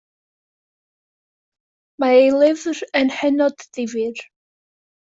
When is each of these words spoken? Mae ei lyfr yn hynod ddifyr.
Mae 2.05 2.17
ei 2.23 2.33
lyfr 2.39 2.83
yn 3.03 3.15
hynod 3.21 3.63
ddifyr. 3.71 4.27